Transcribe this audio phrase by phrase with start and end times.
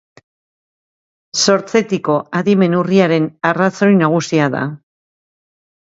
[1.41, 4.67] Sortzetiko adimen urriaren arrazoi nagusia da.